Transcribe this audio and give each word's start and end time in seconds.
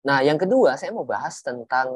Nah, 0.00 0.24
yang 0.24 0.40
kedua 0.40 0.80
saya 0.80 0.96
mau 0.96 1.04
bahas 1.04 1.44
tentang 1.44 1.92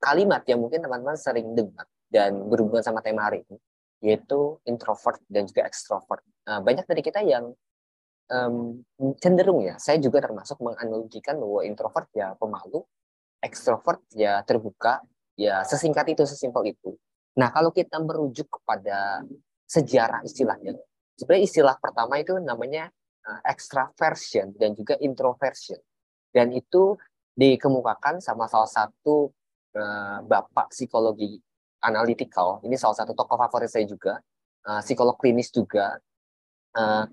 kalimat 0.00 0.40
yang 0.48 0.60
mungkin 0.60 0.80
teman-teman 0.80 1.16
sering 1.20 1.52
dengar 1.52 1.84
dan 2.08 2.48
berhubungan 2.48 2.84
sama 2.84 3.04
tema 3.04 3.28
hari 3.28 3.44
ini, 3.48 3.58
yaitu 4.04 4.56
introvert 4.64 5.20
dan 5.28 5.44
juga 5.44 5.68
extrovert. 5.68 6.24
Nah, 6.48 6.64
banyak 6.64 6.88
dari 6.88 7.02
kita 7.04 7.20
yang 7.20 7.52
um, 8.30 8.80
cenderung 9.20 9.60
ya, 9.64 9.76
saya 9.76 10.00
juga 10.00 10.24
termasuk 10.24 10.56
menganalogikan 10.62 11.36
bahwa 11.36 11.60
introvert 11.66 12.08
ya 12.16 12.32
pemalu, 12.38 12.80
extrovert 13.44 14.00
ya 14.16 14.40
terbuka, 14.46 15.04
ya 15.36 15.60
sesingkat 15.66 16.16
itu, 16.16 16.24
sesimpel 16.24 16.72
itu. 16.72 16.96
Nah, 17.36 17.52
kalau 17.52 17.68
kita 17.68 18.00
merujuk 18.00 18.48
kepada 18.48 19.20
sejarah 19.68 20.24
istilahnya, 20.24 20.72
sebenarnya 21.20 21.44
istilah 21.44 21.76
pertama 21.76 22.16
itu 22.16 22.32
namanya 22.40 22.88
uh, 23.28 23.40
extraversion 23.44 24.56
dan 24.56 24.72
juga 24.72 24.96
introversion. 25.04 25.76
Dan 26.32 26.52
itu 26.52 26.96
dikemukakan 27.36 28.18
sama 28.24 28.48
salah 28.48 28.68
satu 28.68 29.30
uh, 29.76 30.18
bapak 30.24 30.72
psikologi 30.72 31.36
analytical. 31.84 32.64
Ini 32.64 32.74
salah 32.80 32.96
satu 32.96 33.12
tokoh 33.12 33.36
favorit 33.36 33.68
saya 33.68 33.84
juga, 33.84 34.18
uh, 34.66 34.80
psikolog 34.80 35.14
klinis 35.20 35.52
juga. 35.52 36.00
Uh, 36.76 37.04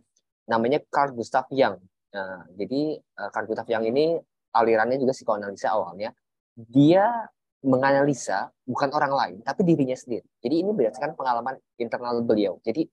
namanya 0.47 0.79
Carl 0.91 1.15
Gustav 1.15 1.47
Jung. 1.51 1.79
Nah, 2.15 2.47
jadi 2.55 2.99
uh, 3.19 3.29
Carl 3.31 3.47
Gustav 3.47 3.67
Jung 3.67 3.83
ini 3.87 4.19
alirannya 4.55 4.99
juga 4.99 5.11
psikoanalisa 5.15 5.71
awalnya. 5.75 6.15
Dia 6.55 7.27
menganalisa 7.63 8.51
bukan 8.67 8.91
orang 8.91 9.13
lain, 9.15 9.37
tapi 9.39 9.63
dirinya 9.63 9.95
sendiri. 9.95 10.27
Jadi 10.43 10.55
ini 10.67 10.71
berdasarkan 10.75 11.15
pengalaman 11.15 11.55
internal 11.79 12.19
beliau. 12.19 12.59
Jadi 12.59 12.83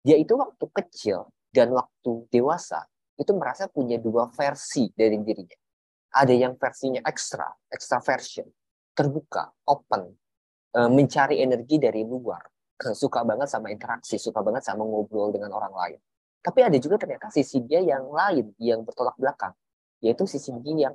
dia 0.00 0.16
itu 0.16 0.32
waktu 0.40 0.64
kecil 0.72 1.28
dan 1.52 1.72
waktu 1.72 2.24
dewasa 2.32 2.88
itu 3.16 3.32
merasa 3.36 3.68
punya 3.68 4.00
dua 4.00 4.28
versi 4.32 4.88
dari 4.96 5.20
dirinya. 5.20 5.56
Ada 6.16 6.32
yang 6.32 6.56
versinya 6.56 7.04
ekstra, 7.04 7.44
extra 7.68 8.00
version, 8.00 8.48
terbuka, 8.96 9.52
open, 9.68 10.16
uh, 10.72 10.88
mencari 10.88 11.44
energi 11.44 11.76
dari 11.76 12.08
luar, 12.08 12.40
suka 12.96 13.20
banget 13.20 13.52
sama 13.52 13.68
interaksi, 13.68 14.16
suka 14.16 14.40
banget 14.40 14.64
sama 14.64 14.80
ngobrol 14.88 15.28
dengan 15.28 15.52
orang 15.52 15.76
lain. 15.76 16.00
Tapi 16.40 16.60
ada 16.64 16.78
juga 16.80 16.96
ternyata 16.96 17.28
sisi 17.28 17.60
dia 17.60 17.84
yang 17.84 18.08
lain, 18.08 18.54
yang 18.56 18.80
bertolak 18.80 19.18
belakang. 19.20 19.52
Yaitu 20.00 20.24
sisi 20.24 20.56
dia 20.64 20.88
yang 20.88 20.94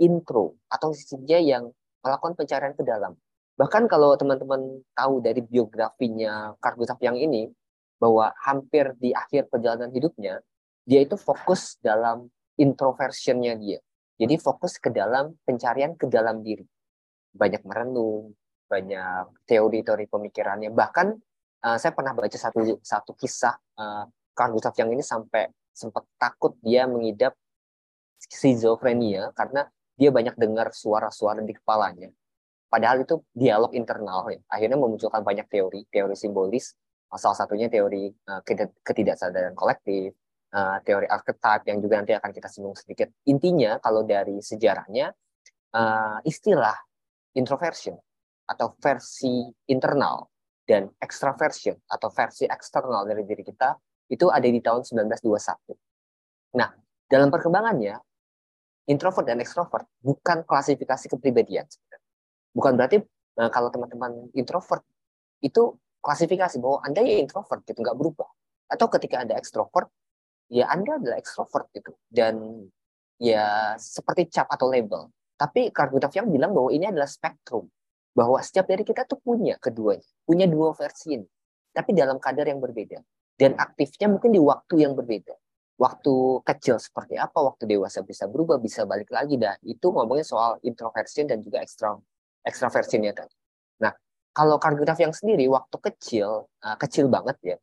intro, 0.00 0.56
atau 0.72 0.96
sisi 0.96 1.20
dia 1.20 1.42
yang 1.42 1.68
melakukan 2.00 2.32
pencarian 2.38 2.72
ke 2.72 2.84
dalam. 2.86 3.12
Bahkan 3.58 3.90
kalau 3.92 4.16
teman-teman 4.16 4.80
tahu 4.96 5.20
dari 5.20 5.44
biografinya 5.44 6.56
Carl 6.62 6.80
Gustav 6.80 7.02
yang 7.04 7.20
ini, 7.20 7.50
bahwa 8.00 8.32
hampir 8.40 8.94
di 8.98 9.14
akhir 9.14 9.46
perjalanan 9.52 9.92
hidupnya, 9.92 10.42
dia 10.82 11.00
itu 11.02 11.14
fokus 11.14 11.78
dalam 11.78 12.26
introversionnya 12.58 13.54
dia. 13.58 13.78
Jadi 14.22 14.38
fokus 14.38 14.78
ke 14.78 14.94
dalam 14.94 15.34
pencarian 15.42 15.98
ke 15.98 16.06
dalam 16.06 16.46
diri. 16.46 16.62
Banyak 17.34 17.66
merenung, 17.66 18.30
banyak 18.70 19.42
teori-teori 19.50 20.06
pemikirannya. 20.06 20.70
Bahkan 20.70 21.06
uh, 21.66 21.76
saya 21.82 21.90
pernah 21.90 22.14
baca 22.14 22.38
satu 22.38 22.78
satu 22.78 23.18
kisah 23.18 23.58
uh, 23.82 24.06
Carl 24.30 24.54
Gustav 24.54 24.78
Jung 24.78 24.94
ini 24.94 25.02
sampai 25.02 25.50
sempat 25.74 26.06
takut 26.22 26.54
dia 26.62 26.86
mengidap 26.86 27.34
skizofrenia 28.22 29.34
karena 29.34 29.66
dia 29.98 30.14
banyak 30.14 30.38
dengar 30.38 30.70
suara-suara 30.70 31.42
di 31.42 31.58
kepalanya. 31.58 32.06
Padahal 32.70 33.02
itu 33.02 33.26
dialog 33.34 33.74
internal 33.74 34.30
ya. 34.30 34.38
Akhirnya 34.46 34.78
memunculkan 34.78 35.26
banyak 35.26 35.50
teori, 35.50 35.82
teori 35.90 36.14
simbolis. 36.14 36.78
Salah 37.10 37.36
satunya 37.36 37.66
teori 37.66 38.08
uh, 38.08 38.40
ketidaksadaran 38.86 39.52
kolektif, 39.58 40.14
uh, 40.52 40.78
teori 40.84 41.08
archetype 41.08 41.64
yang 41.68 41.78
juga 41.80 41.94
nanti 42.00 42.12
akan 42.16 42.30
kita 42.30 42.48
singgung 42.48 42.76
sedikit. 42.76 43.08
Intinya 43.28 43.80
kalau 43.80 44.04
dari 44.04 44.38
sejarahnya 44.38 45.10
uh, 45.74 46.18
istilah 46.22 46.76
introversion 47.36 47.96
atau 48.46 48.76
versi 48.76 49.48
internal 49.72 50.28
dan 50.62 50.86
extraversion 51.00 51.74
atau 51.88 52.08
versi 52.12 52.44
eksternal 52.46 53.08
dari 53.08 53.24
diri 53.26 53.42
kita 53.42 53.74
itu 54.12 54.28
ada 54.28 54.44
di 54.44 54.60
tahun 54.60 54.84
1921. 54.84 56.60
Nah, 56.60 56.68
dalam 57.08 57.32
perkembangannya, 57.32 57.96
introvert 58.92 59.24
dan 59.24 59.40
extrovert 59.40 59.88
bukan 60.04 60.44
klasifikasi 60.44 61.08
kepribadian. 61.16 61.64
Bukan 62.52 62.76
berarti 62.76 63.00
nah, 63.40 63.48
kalau 63.48 63.72
teman-teman 63.72 64.28
introvert 64.36 64.84
itu 65.40 65.80
klasifikasi 66.04 66.60
bahwa 66.60 66.84
Anda 66.84 67.00
ya 67.00 67.18
introvert 67.22 67.64
gitu, 67.64 67.80
nggak 67.80 67.96
berubah. 67.96 68.28
Atau 68.68 68.92
ketika 68.92 69.24
Anda 69.24 69.40
extrovert, 69.40 69.88
ya 70.48 70.70
Anda 70.70 70.98
adalah 70.98 71.18
extrovert 71.20 71.68
gitu. 71.74 71.92
Dan 72.08 72.66
ya 73.20 73.76
seperti 73.78 74.30
cap 74.32 74.48
atau 74.50 74.70
label. 74.70 75.10
Tapi 75.38 75.74
Carl 75.74 75.90
Gustav 75.90 76.14
Jung 76.14 76.30
bilang 76.30 76.54
bahwa 76.54 76.70
ini 76.70 76.86
adalah 76.86 77.10
spektrum. 77.10 77.66
Bahwa 78.12 78.38
setiap 78.40 78.70
dari 78.70 78.82
kita 78.82 79.04
tuh 79.04 79.18
punya 79.18 79.58
keduanya. 79.58 80.06
Punya 80.22 80.46
dua 80.46 80.74
versi 80.74 81.18
ini. 81.18 81.26
Tapi 81.72 81.96
dalam 81.96 82.20
kadar 82.20 82.46
yang 82.46 82.60
berbeda 82.60 83.00
dan 83.42 83.58
aktifnya 83.58 84.06
mungkin 84.06 84.30
di 84.30 84.38
waktu 84.38 84.86
yang 84.86 84.94
berbeda. 84.94 85.34
Waktu 85.80 86.44
kecil 86.46 86.78
seperti 86.78 87.18
apa, 87.18 87.34
waktu 87.42 87.66
dewasa 87.66 88.06
bisa 88.06 88.30
berubah, 88.30 88.62
bisa 88.62 88.86
balik 88.86 89.10
lagi. 89.10 89.34
Dan 89.34 89.58
itu 89.66 89.90
ngomongin 89.90 90.22
soal 90.22 90.62
introversion 90.62 91.26
dan 91.26 91.42
juga 91.42 91.58
ekstra 91.58 91.98
extraversionnya 92.46 93.10
tadi. 93.10 93.34
Nah, 93.82 93.90
kalau 94.30 94.62
Carl 94.62 94.78
yang 94.78 95.10
sendiri 95.10 95.50
waktu 95.50 95.74
kecil, 95.90 96.46
uh, 96.62 96.76
kecil 96.78 97.10
banget 97.10 97.36
ya, 97.42 97.56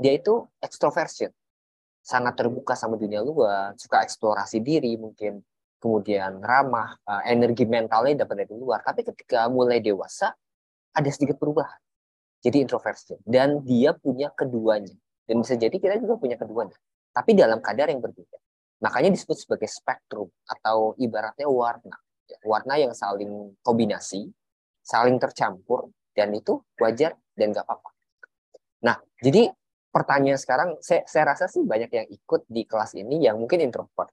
dia 0.00 0.12
itu 0.18 0.50
extroversion. 0.58 1.30
Sangat 2.08 2.40
terbuka 2.40 2.72
sama 2.72 2.96
dunia 2.96 3.20
luar, 3.20 3.76
suka 3.76 4.00
eksplorasi 4.00 4.64
diri 4.64 4.96
mungkin, 4.96 5.44
kemudian 5.76 6.40
ramah, 6.40 6.96
uh, 7.04 7.20
energi 7.28 7.68
mentalnya 7.68 8.24
dapat 8.24 8.48
dari 8.48 8.56
luar. 8.56 8.80
Tapi 8.80 9.04
ketika 9.04 9.44
mulai 9.52 9.84
dewasa, 9.84 10.32
ada 10.96 11.10
sedikit 11.12 11.36
perubahan. 11.36 11.76
Jadi 12.40 12.64
introversion. 12.64 13.20
Dan 13.28 13.60
dia 13.60 13.92
punya 13.92 14.32
keduanya. 14.32 14.96
Dan 15.28 15.44
bisa 15.44 15.60
jadi 15.60 15.76
kita 15.76 16.00
juga 16.00 16.16
punya 16.16 16.40
keduanya 16.40 16.72
tapi 17.18 17.34
dalam 17.34 17.58
kadar 17.58 17.90
yang 17.90 17.98
berbeda. 17.98 18.38
Makanya 18.78 19.10
disebut 19.10 19.42
sebagai 19.42 19.66
spektrum 19.66 20.30
atau 20.46 20.94
ibaratnya 21.02 21.50
warna. 21.50 21.98
Warna 22.46 22.78
yang 22.78 22.94
saling 22.94 23.58
kombinasi 23.66 24.30
saling 24.86 25.18
tercampur 25.18 25.90
dan 26.14 26.30
itu 26.32 26.62
wajar 26.78 27.18
dan 27.34 27.50
gak 27.50 27.66
apa-apa. 27.66 27.90
Nah 28.86 28.96
jadi 29.18 29.50
pertanyaan 29.88 30.40
sekarang 30.40 30.76
saya, 30.84 31.02
saya 31.08 31.32
rasa 31.34 31.48
sih 31.48 31.64
banyak 31.64 31.90
yang 31.90 32.06
ikut 32.08 32.44
di 32.48 32.62
kelas 32.68 32.94
ini 32.96 33.24
yang 33.24 33.40
mungkin 33.40 33.64
introvert 33.64 34.12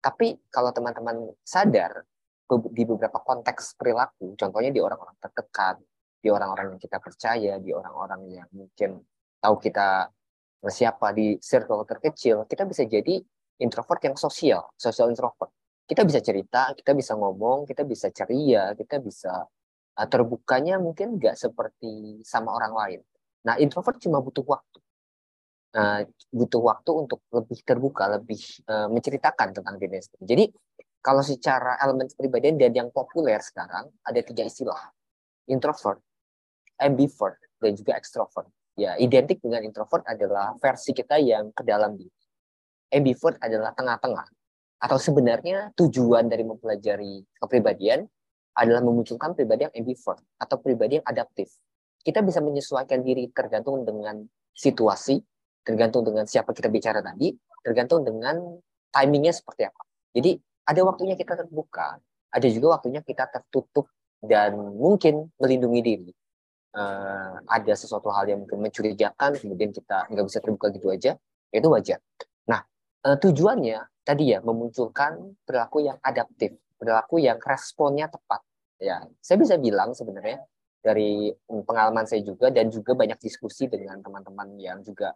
tapi 0.00 0.36
kalau 0.48 0.72
teman-teman 0.72 1.28
sadar 1.44 2.04
di 2.50 2.82
beberapa 2.82 3.20
konteks 3.22 3.78
perilaku 3.78 4.34
contohnya 4.34 4.74
di 4.74 4.80
orang-orang 4.82 5.14
terdekat 5.22 5.78
di 6.20 6.28
orang-orang 6.28 6.76
yang 6.76 6.80
kita 6.80 6.98
percaya, 7.00 7.52
di 7.56 7.72
orang-orang 7.72 8.20
yang 8.28 8.48
mungkin 8.52 9.00
tahu 9.40 9.56
kita 9.56 10.12
siapa 10.68 11.16
di 11.16 11.40
circle 11.40 11.88
terkecil, 11.88 12.44
kita 12.44 12.68
bisa 12.68 12.84
jadi 12.84 13.16
introvert 13.64 14.00
yang 14.04 14.16
sosial, 14.20 14.68
social 14.76 15.08
introvert. 15.08 15.48
Kita 15.88 16.04
bisa 16.04 16.20
cerita, 16.20 16.70
kita 16.76 16.92
bisa 16.92 17.16
ngomong, 17.16 17.64
kita 17.64 17.82
bisa 17.88 18.12
ceria, 18.12 18.76
kita 18.76 19.00
bisa 19.00 19.48
uh, 19.96 20.06
terbukanya 20.06 20.76
mungkin 20.76 21.16
nggak 21.16 21.34
seperti 21.34 22.20
sama 22.22 22.52
orang 22.52 22.72
lain. 22.76 23.00
Nah, 23.48 23.56
introvert 23.56 23.96
cuma 23.98 24.20
butuh 24.20 24.44
waktu. 24.44 24.78
Uh, 25.70 26.02
butuh 26.34 26.58
waktu 26.66 26.90
untuk 26.90 27.22
lebih 27.30 27.62
terbuka, 27.62 28.10
lebih 28.10 28.42
uh, 28.66 28.90
menceritakan 28.90 29.54
tentang 29.54 29.78
diri 29.78 30.02
sendiri. 30.02 30.26
Jadi, 30.26 30.44
kalau 30.98 31.22
secara 31.22 31.78
elemen 31.78 32.10
kepribadian 32.10 32.58
dan 32.58 32.74
yang 32.74 32.88
populer 32.90 33.38
sekarang, 33.38 33.86
ada 34.02 34.18
tiga 34.18 34.42
istilah. 34.42 34.90
Introvert, 35.46 36.02
ambivert 36.82 37.38
dan 37.62 37.78
juga 37.78 37.94
extrovert. 37.94 38.50
Ya, 38.74 38.98
identik 38.98 39.38
dengan 39.38 39.62
introvert 39.62 40.02
adalah 40.10 40.58
versi 40.58 40.90
kita 40.90 41.22
yang 41.22 41.54
ke 41.54 41.62
dalam 41.62 41.94
diri. 41.94 42.18
Ambivert 42.90 43.38
adalah 43.38 43.70
tengah-tengah. 43.70 44.26
Atau 44.82 44.98
sebenarnya 44.98 45.70
tujuan 45.78 46.26
dari 46.26 46.42
mempelajari 46.42 47.22
kepribadian 47.38 48.10
adalah 48.58 48.82
memunculkan 48.82 49.38
pribadi 49.38 49.70
yang 49.70 49.74
ambivert 49.78 50.18
atau 50.34 50.56
pribadi 50.58 50.98
yang 50.98 51.06
adaptif. 51.06 51.54
Kita 52.02 52.26
bisa 52.26 52.42
menyesuaikan 52.42 53.06
diri 53.06 53.30
tergantung 53.30 53.86
dengan 53.86 54.24
situasi, 54.50 55.20
tergantung 55.70 56.02
dengan 56.02 56.26
siapa 56.26 56.50
kita 56.50 56.66
bicara 56.66 56.98
tadi, 56.98 57.30
tergantung 57.62 58.02
dengan 58.02 58.58
timingnya 58.90 59.30
seperti 59.30 59.70
apa. 59.70 59.82
Jadi 60.10 60.34
ada 60.66 60.80
waktunya 60.82 61.14
kita 61.14 61.38
terbuka, 61.38 62.02
ada 62.34 62.46
juga 62.50 62.74
waktunya 62.74 63.06
kita 63.06 63.30
tertutup 63.30 63.86
dan 64.18 64.58
mungkin 64.74 65.30
melindungi 65.38 65.80
diri 65.80 66.10
uh, 66.74 67.38
ada 67.46 67.72
sesuatu 67.74 68.10
hal 68.10 68.26
yang 68.30 68.42
mungkin 68.42 68.62
mencurigakan, 68.62 69.38
kemudian 69.38 69.70
kita 69.70 70.10
nggak 70.10 70.24
bisa 70.26 70.38
terbuka 70.42 70.66
gitu 70.74 70.90
aja, 70.90 71.14
itu 71.50 71.68
wajar. 71.70 71.98
Nah, 72.50 72.60
uh, 73.06 73.16
tujuannya 73.18 73.78
tadi 74.02 74.34
ya 74.34 74.38
memunculkan 74.42 75.38
perilaku 75.46 75.86
yang 75.86 75.98
adaptif, 76.02 76.54
perilaku 76.78 77.22
yang 77.22 77.38
responnya 77.38 78.10
tepat. 78.10 78.42
Ya, 78.80 79.04
saya 79.20 79.36
bisa 79.36 79.60
bilang 79.60 79.92
sebenarnya 79.92 80.40
dari 80.80 81.28
pengalaman 81.44 82.08
saya 82.08 82.24
juga 82.24 82.48
dan 82.48 82.72
juga 82.72 82.96
banyak 82.96 83.20
diskusi 83.20 83.68
dengan 83.68 84.00
teman-teman 84.00 84.56
yang 84.56 84.80
juga 84.80 85.12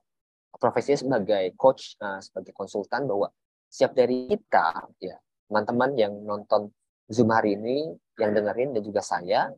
profesinya 0.58 0.98
sebagai 0.98 1.44
coach, 1.58 1.98
uh, 2.00 2.22
sebagai 2.22 2.54
konsultan 2.54 3.06
bahwa 3.10 3.30
siap 3.68 3.92
dari 3.94 4.30
kita, 4.30 4.90
ya 5.02 5.18
teman-teman 5.50 5.90
yang 5.98 6.14
nonton 6.24 6.72
Zoom 7.10 7.30
hari 7.34 7.58
ini 7.58 7.92
yang 8.16 8.32
dengerin 8.32 8.72
dan 8.72 8.82
juga 8.82 9.04
saya 9.04 9.52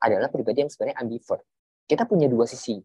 adalah 0.00 0.28
pribadi 0.28 0.64
yang 0.64 0.70
sebenarnya 0.72 1.00
ambivert. 1.00 1.44
Kita 1.88 2.04
punya 2.04 2.28
dua 2.28 2.44
sisi, 2.44 2.76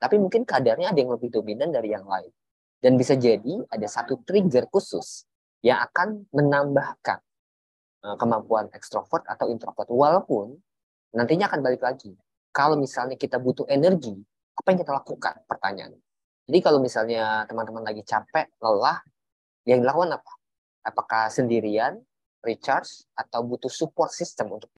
tapi 0.00 0.16
mungkin 0.16 0.42
kadarnya 0.42 0.90
ada 0.90 0.98
yang 0.98 1.12
lebih 1.12 1.30
dominan 1.30 1.70
dari 1.70 1.92
yang 1.94 2.04
lain. 2.04 2.32
Dan 2.80 2.96
bisa 2.96 3.12
jadi 3.12 3.60
ada 3.68 3.84
satu 3.84 4.24
trigger 4.24 4.64
khusus 4.72 5.28
yang 5.60 5.84
akan 5.84 6.24
menambahkan 6.32 7.20
eh, 8.08 8.16
kemampuan 8.16 8.72
ekstrovert 8.72 9.28
atau 9.28 9.52
introvert. 9.52 9.86
Walaupun 9.92 10.56
nantinya 11.12 11.52
akan 11.52 11.60
balik 11.60 11.84
lagi. 11.84 12.16
Kalau 12.50 12.74
misalnya 12.74 13.14
kita 13.14 13.38
butuh 13.38 13.68
energi, 13.70 14.16
apa 14.56 14.66
yang 14.74 14.80
kita 14.82 14.92
lakukan? 14.96 15.34
Pertanyaan. 15.46 15.94
Jadi 16.50 16.66
kalau 16.66 16.82
misalnya 16.82 17.46
teman-teman 17.46 17.86
lagi 17.86 18.02
capek, 18.02 18.58
lelah, 18.58 18.98
yang 19.70 19.86
dilakukan 19.86 20.18
apa? 20.18 20.32
Apakah 20.82 21.30
sendirian, 21.30 21.94
recharge, 22.42 23.06
atau 23.14 23.46
butuh 23.46 23.70
support 23.70 24.10
system 24.10 24.58
untuk 24.58 24.66